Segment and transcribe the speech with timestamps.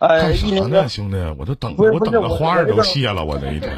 [0.00, 1.16] 呃，干啥呢，一林哥，兄弟？
[1.38, 3.72] 我都等我等的花儿都谢了，我这一天。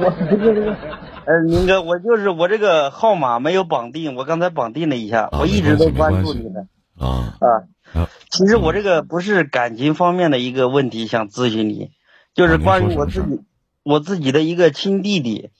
[0.00, 0.76] 我不是这个，
[1.24, 6.66] 呃，林哥，我就是我这个号码没有绑定，我刚才绑定了一下，啊我一直都关注你的
[6.98, 7.48] 啊啊。
[7.92, 11.90] 啊，其实我这个不是感情方面的一个问题，想咨询你，
[12.34, 13.40] 就是关于我自己
[13.82, 15.50] 我自己的一个亲弟弟，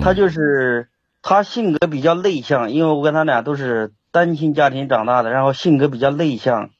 [0.00, 0.88] 他嗯就是
[1.22, 6.70] 他性格比较内向，因为我跟他俩都是单亲家庭长大的，然后性格比较内向，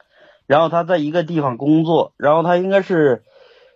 [0.50, 3.22] 然后他在一个地方工作，然后他应该是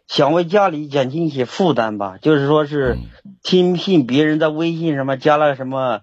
[0.09, 6.01] 想为家里减轻一些负担吧，就是说是嗯听信别人在微信什么加了什么，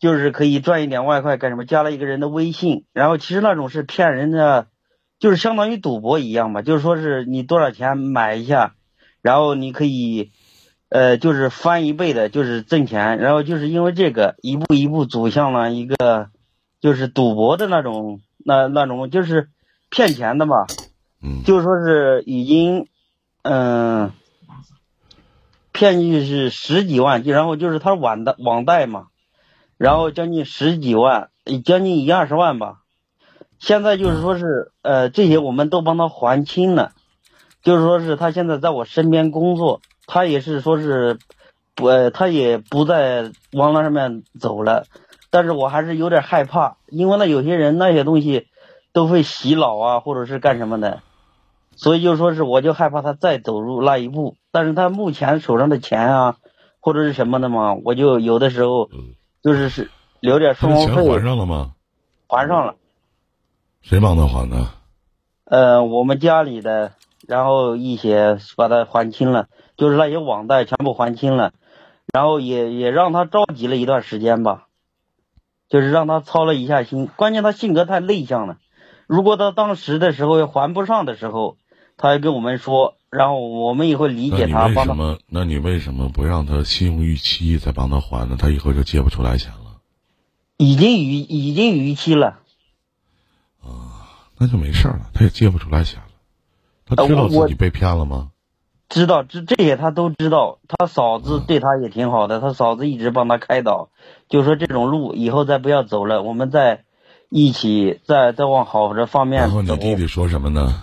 [0.00, 4.66] 就是可以赚一点外快干什么，加了一个人的微信，然后其实那种是骗人的，
[5.20, 8.74] 就是相当于赌博一样吧，就是说是你多少钱买一下，
[9.22, 10.32] 然后你可以。
[10.90, 16.30] 呃，就是翻一倍的，就是挣钱，然后就是因为这个一步一步走向了一个
[16.80, 19.50] 就是赌博的那种那那种就是
[19.90, 20.66] 骗钱的吧，
[21.22, 21.42] 嗯。
[21.44, 22.86] 就是说是已经
[23.42, 24.12] 嗯、
[25.72, 29.06] 骗进去是十几万，就然后就是他网贷网贷嘛，
[29.78, 31.30] 然后将近十几万，
[31.64, 32.80] 将近一二十万吧。
[33.58, 36.92] 现在就是说是呃这些我们都帮他还清了，
[37.62, 41.18] 就是说是他现在在我身边工作，他也是说是
[41.74, 44.84] 不呃他也不在网络上面走了，
[45.30, 48.46] 但是我还是有点害怕，因为那有些人那些东西
[48.92, 51.02] 都会洗脑啊，或者是干什么的，
[51.76, 56.36] 所以就说是我就害怕他再走入那一步，但是他目前手上的钱啊
[56.80, 61.72] 或者是什么的嘛，我就有的时候嗯，就是是留点生活费钱还上了吗？
[62.28, 62.74] 还上了。
[63.80, 64.66] 谁帮他还的？
[65.44, 66.92] 呃，我们家里的，
[67.26, 71.52] 然后一些把他还清了，就是那些网贷全部还清了，
[72.12, 74.66] 然后也也让他着急了一段时间吧，
[75.68, 77.08] 就是让他操了一下心。
[77.16, 78.58] 关键他性格太内向了，
[79.08, 81.56] 如果他当时的时候还不上的时候，
[81.96, 84.82] 他还跟我们说，然后我们也会理解他，帮他。
[84.82, 85.18] 为什么？
[85.26, 88.36] 那你为什么不让他信用逾期再帮他还呢？
[88.38, 89.80] 他以后就借不出来钱了，
[90.58, 92.40] 已经逾已经逾期了。
[93.62, 96.06] 啊那就没事儿了，他也借不出来钱了。
[96.84, 98.30] 他知道自己被骗了吗？
[98.90, 103.88] 知道这这些他都知道，他嫂子对他也挺好的，他嫂子一直帮他开导，
[104.28, 106.84] 就说这种路以后再不要走了，我们再
[107.28, 109.76] 一起再再往好的方面然后你。
[109.76, 110.82] 弟弟说什么呢？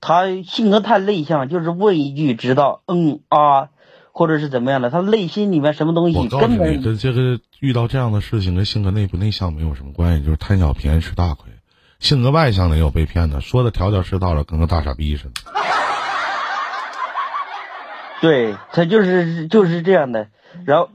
[0.00, 3.68] 他性格太内向，就是问一句知道，嗯啊，
[4.10, 11.52] 或者是怎么样的，他内心里面什么东西我告诉你，根本跟这个遇到这样的事情跟性格内不内向没有什么关系，就是贪小便宜吃大亏。
[12.00, 15.32] 性格外向的也有被骗的，说的条条是道的，跟个大傻逼似的。
[18.20, 20.28] 对他就是就是这样的。
[20.64, 20.88] 然后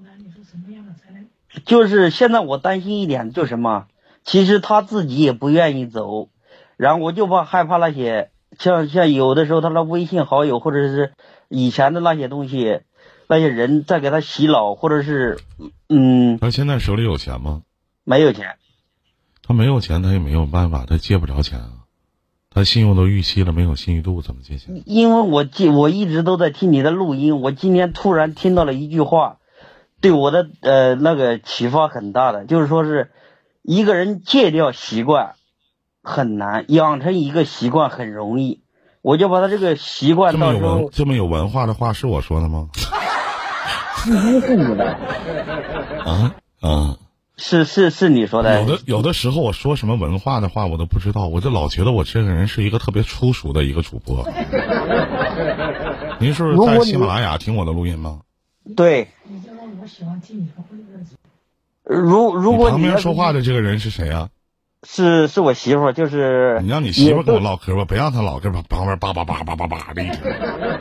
[1.65, 3.85] 就是现在我担心一点就是什么，
[4.27, 6.29] 其实他自己也不愿意走，
[6.75, 8.29] 然后我就怕害怕那些
[8.59, 11.13] 像像有的时候他的微信好友或者是
[11.47, 12.81] 以前的那些东西，
[13.27, 15.39] 那些人在给他洗脑，或者是
[15.89, 17.63] 嗯他现在手里有钱吗？
[18.03, 18.57] 没有钱。
[19.43, 21.71] 他没有钱，他也没有办法，他借不着钱啊。
[22.49, 24.83] 他信用都逾期了，没有信誉度，怎么借钱？
[24.85, 29.37] 因为我记我一直都在听你的录音，我今天突然听到了一句话，
[30.01, 33.09] 对我的呃那个启发很大的，就是说是
[33.67, 35.35] 一个人戒掉习惯
[36.01, 38.61] 很难，养成一个习惯很容易。
[39.01, 42.69] 我就把他这个习惯这么有到时候文这么有文化的话是我说的吗？
[44.05, 44.85] 是你的，
[46.05, 46.97] 啊啊！
[47.35, 54.25] 是是是你说的有，的有的时候我说什么文化的话我都不知道，我就老觉得我这个人是一个特别粗俗的一个主播。
[56.21, 58.21] 您是在喜马拉雅听我的录音吗？
[58.77, 59.09] 对。
[61.89, 64.29] 如如果你旁边说话的这个人是谁啊？
[64.87, 70.21] 是是我媳妇儿，就是你让你媳妇儿跟我唠嗑吧，别让她老跟旁边叭叭叭叭叭叭的一天，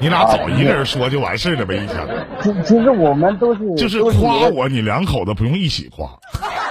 [0.00, 2.06] 你俩找一个人说就完事儿了呗，一天。
[2.42, 6.06] 其其实我们都是就是夸我，你两口子不用一起夸，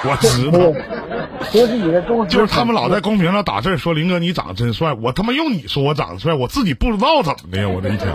[0.08, 0.60] 我知道。
[1.54, 8.09] 都是你的忠实就是他们老在公屏上打字说林哥你长得真帅，我他妈用你说我长得帅，我自己不知道怎么的呀，我这一天，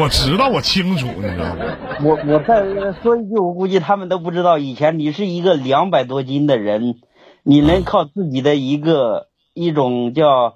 [0.00, 1.56] 我知道我清楚，你知道吗？
[2.02, 2.64] 我我再
[3.02, 6.96] 说一句，我估计他们都不知道，以前你是一个两百多斤的人，
[7.42, 10.54] 你能靠自己的一个一种叫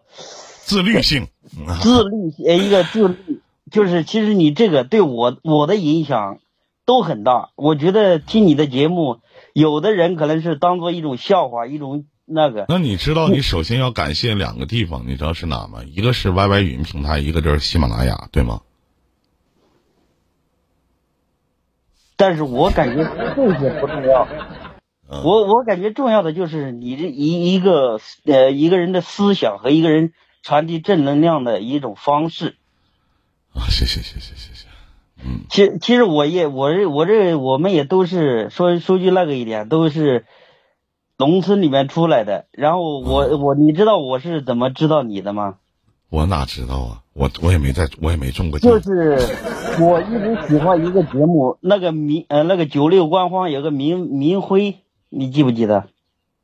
[0.65, 1.29] 自律性，
[1.67, 3.41] 啊自律，呃，一个自律，
[3.71, 6.39] 就是其实你这个对我我的影响
[6.87, 7.51] 都很大。
[7.57, 9.19] 我觉得听你的节目，
[9.53, 15.83] 有的人可能是当做一种笑话，一种那个，那你知道你首先要感谢两个地方，你知道是哪吗？
[15.85, 18.63] 一个是 YY 语音平台，一个就是喜马拉雅，对吗？
[22.17, 23.05] 但是我感觉
[23.35, 24.27] 这些不重要。
[25.11, 32.57] 嗯我我感觉重要的就是你这一一个呃一个人的思想和一个人传递正能量的一种方式。
[33.53, 34.72] 啊，谢谢谢谢谢谢。
[35.25, 40.25] 嗯，其其实我也我这我这我们也都是说说句那个一点，都是
[41.19, 42.47] 农村里面出来的。
[42.53, 45.57] 然后我我你知道我是怎么知道你的吗？
[46.11, 47.03] 我哪知道啊？
[47.15, 48.71] 我我也没在，我也没中过奖。
[48.71, 49.19] 就是
[49.81, 54.79] 我一直喜欢一个节目，那个明呃那个九六官方有个明明辉，
[55.09, 55.85] 你记不记得？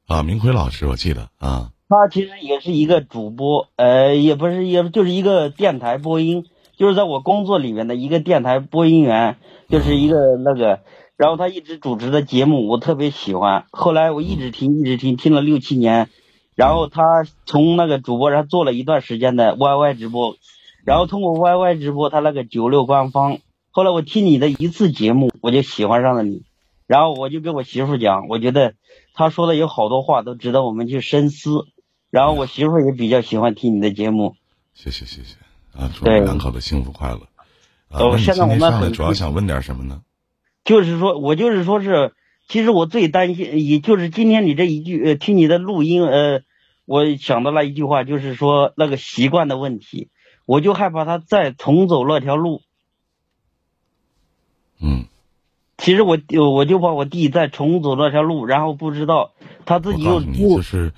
[0.07, 1.71] 啊，明辉老师，我记得啊。
[1.91, 6.45] 他其实也是一个主播，呃，也不是，也就是一个电台播音，
[6.79, 9.37] 就是在我工作里面的一个电台播音员，
[9.69, 10.81] 就是一个那个，
[11.17, 13.67] 然后他一直主持的节目，我特别喜欢。
[13.73, 16.09] 后来我一直听，一直听，听了六七年。
[16.55, 17.03] 然后他
[17.47, 20.37] 从那个主播上做了一段时间的 YY 直播，
[20.85, 23.39] 然后通过 YY 直播，他那个九六官方。
[23.71, 26.43] 后来我听你的一次节目，我就喜欢上了你，
[26.87, 28.75] 然后我就跟我媳妇讲，我觉得
[29.15, 31.67] 他说的有好多话都值得我们去深思。
[32.11, 34.35] 然后我媳妇也比较喜欢听你的节目。
[34.75, 35.48] 谢谢谢谢
[35.79, 35.91] 啊！
[35.95, 37.21] 祝你两口子幸福快乐。
[37.89, 40.03] 啊哦，现在我们上来主要想问点什么呢？
[40.65, 42.13] 就是说，我就是说是，
[42.49, 46.43] 其实我最担心，也就是今天你这一句，呃，听你的录音，呃。
[46.91, 50.09] 我想到了一句话，就是说那个习惯的问题，
[50.47, 52.63] 我就害怕他再重走那条路。
[54.81, 55.05] 嗯，
[55.77, 56.17] 其实我
[56.51, 59.33] 我就怕我弟再重走那条路，然后不知道
[59.67, 60.95] 他自己又就是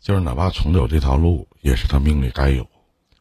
[0.00, 2.66] 就是哪怕重走这条路，也是他命里该有，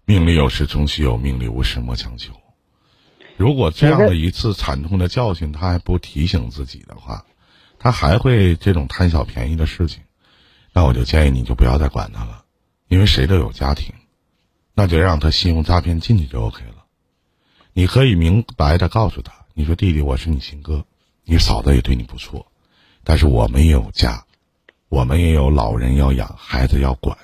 [0.05, 2.33] 命里有时终须有，命里无时莫强求。
[3.37, 7.25] 如果这样的一次惨痛的教训，他还不提醒自己的话，
[7.79, 10.03] 他还会这种贪小便宜的事情。
[10.73, 12.43] 那我就建议你就不要再管他了，
[12.87, 13.93] 因为谁都有家庭，
[14.73, 16.85] 那就让他信用诈骗进去就 OK 了。
[17.71, 20.85] 你可以明白的告诉他，你说弟弟我是你亲哥，
[21.23, 22.51] 你嫂子也对你不错，
[23.03, 24.25] 但是我们也有家，
[24.89, 27.17] 我们也有老人要养，孩子要管，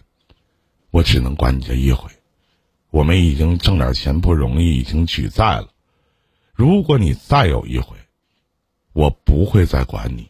[0.92, 2.10] 我只能管你这一回。
[2.92, 5.70] 我们已经挣点钱不容易，已经举债了。
[6.54, 7.96] 如果你再有一回，
[8.94, 10.30] 我不会再管你，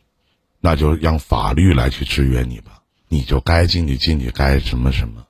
[0.60, 2.84] 那就让法律来去制约你吧。
[3.08, 5.26] 你就该进去进去，该什么什么，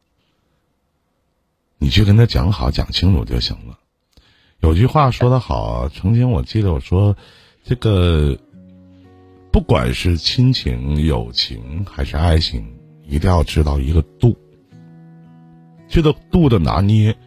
[1.77, 3.79] 你去跟他讲好讲清楚就行了。
[4.59, 7.15] 有句话说得好，曾经我记得我说，
[7.63, 8.37] 这个
[9.51, 12.75] 不管是亲情、友情还是爱情，
[13.07, 14.35] 一定要知道一个度。
[15.89, 17.17] 这个度的拿捏，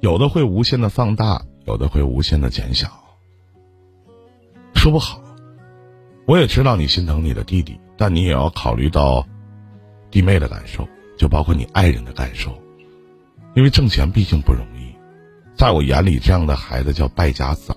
[0.00, 2.88] 有的会无限的放大，有的会无限的减小，
[4.74, 5.20] 说不好。
[6.26, 9.26] 我也知道你心疼你的弟弟，但你也要考虑到。
[10.08, 10.88] 弟妹的感受，
[11.18, 12.56] 就包括你爱人的感受，
[13.54, 14.94] 因为挣钱毕竟不容易。
[15.54, 17.76] 在我眼里，这样的孩子叫败家子儿，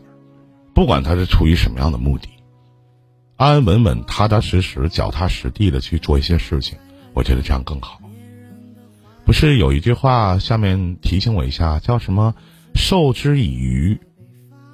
[0.73, 2.29] 不管他是出于什么样的目的，
[3.35, 6.77] 安安稳稳、踏踏实实、脚踏实地的去做一些事情，
[7.13, 7.99] 我觉得这样更好。
[9.29, 12.33] 不是有一句话，下面提醒我一下，叫什么
[12.73, 13.99] “授之以鱼，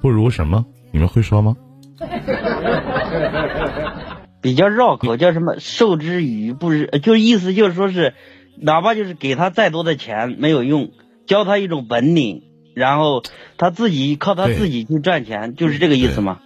[0.00, 0.64] 不如什么”？
[0.92, 1.58] 你们会说吗？
[4.40, 8.14] 比较绕口，叫什么“授之以鱼不如”，就意思就是说是，
[8.58, 10.90] 哪怕就是给他再多的钱没有用，
[11.26, 12.42] 教他一种本领，
[12.74, 13.22] 然后
[13.58, 16.38] 他自己靠他自己去赚钱，就是这个意思吗？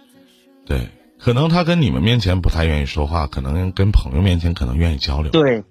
[0.65, 5.31] 对，可能他跟你们面前不太愿意说话，可能跟朋友面前可能愿意交流。
[5.31, 5.63] 对，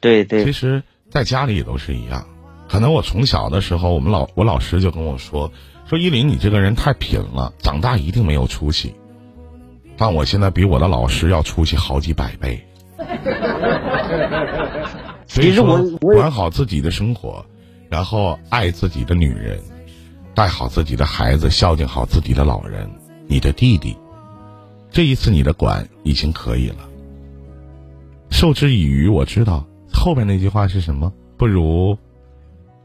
[0.00, 0.46] 对对。
[0.46, 0.82] 其实，
[1.14, 2.26] 在家里也都是一样。
[2.68, 5.52] 可能我从小的时候，我们老我老师就跟我说，
[5.86, 8.96] 说依林你这个人太贫了，长大一定没有出息。
[9.96, 12.66] 但我现在比我的老师要出息好几百倍。
[15.28, 17.46] 所以说，管好自己的生活，
[17.88, 19.60] 然后爱自己的女人，
[20.34, 22.90] 带好自己的孩子，孝敬好自己的老人。
[23.28, 23.96] 你的弟弟，
[24.90, 26.88] 这一次你的管已经可以了。
[28.30, 29.64] 授之以鱼，我知道
[30.04, 31.10] 后面那句话是什么？
[31.38, 31.96] 不如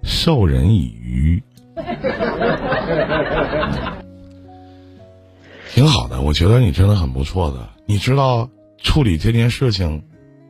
[0.04, 1.44] 授人以渔。
[5.70, 7.68] 挺好的，我觉得你真的很不错的。
[7.86, 10.02] 你知道处理这件事情，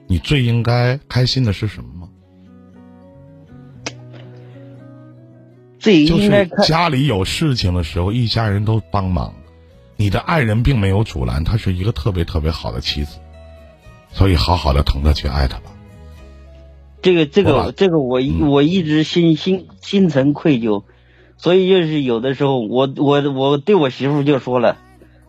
[0.05, 2.07] 你最应该开心的是什么吗？
[5.79, 9.33] 最应该家里有事情的时候，一家人都帮忙，
[9.95, 13.17] 你的爱人并没有阻拦，她是一个特别特别好的妻子，
[14.11, 15.71] 所以好好的疼她去爱她吧。
[17.01, 20.83] 这个这个这个，我我一直心心心存愧疚，
[21.37, 24.77] 所以就是有的时候，我我我对我媳妇就说了。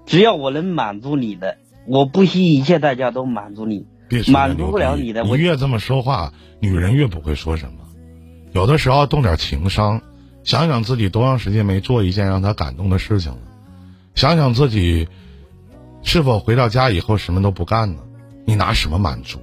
[0.07, 3.87] 只要我能满足你的，我不惜一切代价都满足你。
[4.33, 7.75] 满足不了你的，你越这么说话，女人越不会说什么。
[8.51, 10.03] 有的时候动点情商，
[10.43, 13.39] 想想自己多长时间没做一件让她感动的事情了，
[14.17, 15.07] 想想自己
[16.03, 18.01] 是否回到家以后什么都不干呢？
[18.45, 19.39] 你拿什么满足？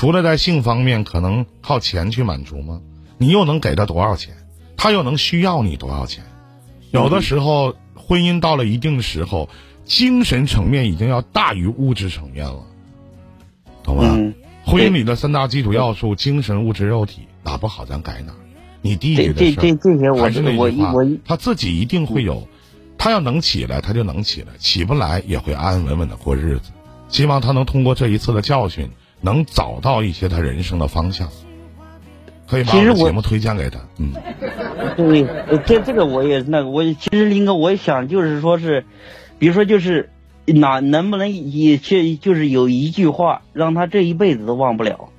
[0.00, 2.80] 除了在性方面可能靠钱去满足吗？
[3.18, 4.34] 你又能给他多少钱？
[4.74, 6.24] 他又能需要你多少钱？
[6.90, 9.50] 有的时候，婚姻到了一定的时候，
[9.84, 12.64] 精神层面已经要大于物质层面了，
[13.82, 14.32] 懂吗？
[14.64, 18.32] 婚姻里的三大基础要素：精神、物质、肉体，哪不好咱改哪。
[18.80, 19.60] 你弟弟的事
[20.18, 20.94] 还是那句话，
[21.26, 22.48] 他自己一定会有。
[22.96, 26.70] 他要能起来，他就能起来；起不来，也会安安稳稳的过日子。
[27.10, 28.88] 希望他能通过这一次的教训，
[29.20, 31.28] 能找到一些他人生的方向。
[32.46, 33.78] 可以把我节目推荐给他。
[33.98, 34.12] 嗯，
[34.96, 35.24] 对，
[35.66, 38.84] 这这个我也那个，我其实林哥，我想就是说是，
[39.38, 40.10] 比如说就是
[40.46, 45.10] 哪能不能也去就是有一句话让他这一辈子都忘不了。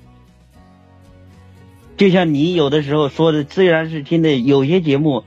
[1.98, 5.24] 就像你有的时候说的，虽然是听的有些节目。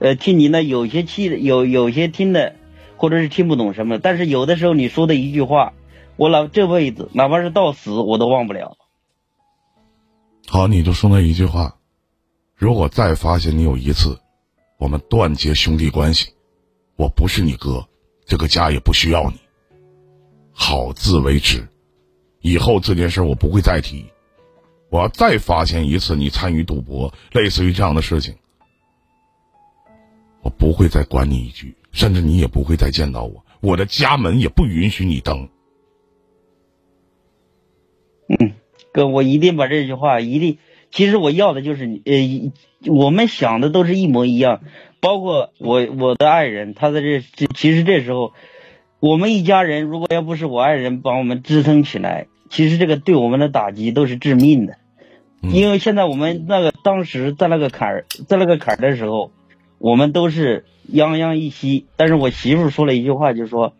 [0.00, 2.54] 呃，听你那有些气有有些听的，
[2.98, 5.72] 或者是听不懂什么，但是有的时候你说的一句话，
[6.18, 8.76] 我老这辈子哪怕是到死我都忘不了。
[10.48, 11.76] 好，你就说那一句话，
[12.56, 14.18] 如果再发现你有一次，
[14.78, 16.32] 我们断绝兄弟关系，
[16.96, 17.86] 我不是你哥，
[18.26, 19.38] 这个家也不需要你。
[20.52, 21.68] 好自为之，
[22.40, 24.04] 以后这件事我不会再提。
[24.90, 28.34] 我要再发现一次你参与赌博，类似于这样的事情。
[30.42, 33.44] 我不会再管你一句，甚至你也不会再见到我。
[33.60, 35.48] 我的家门也不允许你登。
[38.98, 40.58] 哥，我一定把这句话一定。
[40.90, 44.60] 其实我要的就是你，呃，我们想的都是一模一样。
[45.00, 47.22] 包括我我的爱人，他在这，
[47.54, 48.32] 其实这时候，
[48.98, 54.74] 我们一家人如果要不是我爱人把我们支撑起来，其实这个对我们的打击都是致命的。
[55.40, 59.30] 因为现在我们那个当时在那个坎儿，在那个坎儿的时候。
[59.80, 63.74] 我们都是泱泱一息，但是我媳妇说了一句话，就说：“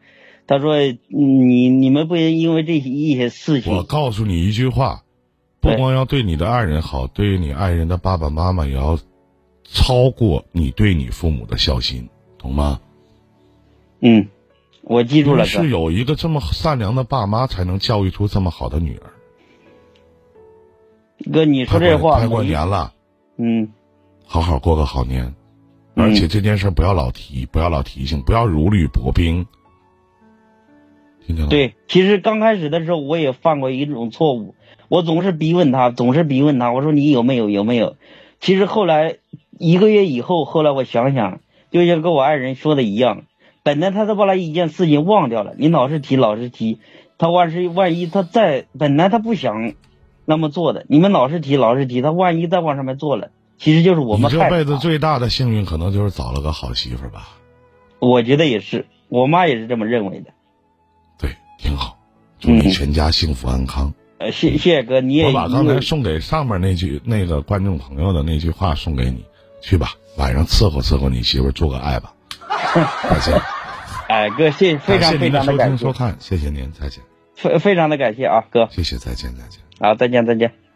[0.47, 0.77] 她说
[1.09, 5.03] 你你们不因为这一些事情。”我告诉你一句话，
[5.73, 8.99] 不光要对你的爱人好，对于你爱人的爸爸妈妈也要
[9.65, 12.09] 超过你对你父母的孝心，
[12.39, 12.81] 懂吗？
[14.01, 14.29] 嗯，
[14.83, 15.45] 我记住了。
[15.45, 19.11] 是有一个这么善良的爸妈，才能教育出这么好的女儿。
[21.33, 22.95] 哥，你说这话，快过年了，
[23.37, 23.73] 嗯，
[24.25, 25.35] 好好过个好年。
[25.95, 29.47] 而且这件事不要老提，不要老提醒，不要如履薄冰。
[31.27, 31.51] 听见了？
[31.51, 34.55] 对，其实刚开始的时候我也犯过一种错误，
[34.89, 37.97] 我总是逼问他，总是逼问他，我说你有没有，有没有？
[38.41, 39.17] 其实后来
[39.59, 41.41] 一个月以后，后来我想想，
[41.71, 43.23] 就像跟我爱人说的一样，
[43.63, 46.79] 本来他都把那一件事情忘掉了，你老是提，老是提，
[47.19, 49.75] 他万是万一他再本来他不想
[50.25, 53.31] 那么做的，你们老是提，老是提，他万一再往上面做了。
[53.59, 57.29] 其实就是我们这辈子最大的幸运，可能就是找了个好媳妇儿吧。
[57.99, 60.31] 我觉得也是，我妈也是这么认为的。
[61.19, 61.99] 对，挺好，
[62.39, 63.93] 祝你全家幸福安康。
[64.19, 69.25] 呃，谢谢谢哥，你也我把刚才送给上面那句那个观众朋友的那句话送给你，
[69.61, 72.13] 去吧，晚上伺候伺候你媳妇儿，做个爱吧。
[73.09, 73.41] 再见。
[74.09, 77.03] 哎，哥，谢非常非常的感谢收听收看，谢谢您，再见。
[77.35, 78.69] 非非常的感谢啊，哥。
[78.73, 79.61] 谢谢，再见，再见。
[79.79, 80.68] 好，再见，再见。